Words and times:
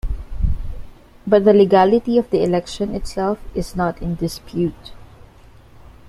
But 1.27 1.45
the 1.45 1.53
legality 1.53 2.17
of 2.17 2.27
the 2.31 2.41
election 2.43 2.95
itself 2.95 3.37
is 3.53 3.75
not 3.75 4.01
in 4.01 4.15
dispute. 4.15 4.93